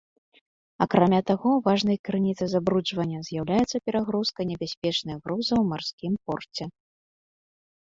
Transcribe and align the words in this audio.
Акрамя 0.85 1.19
таго, 1.29 1.51
важнай 1.67 1.97
крыніцай 2.09 2.47
забруджвання 2.55 3.19
з'яўляецца 3.29 3.77
перагрузка 3.91 4.49
небяспечных 4.55 5.15
грузаў 5.29 5.57
у 5.67 5.71
марскім 5.75 6.13
порце. 6.27 6.63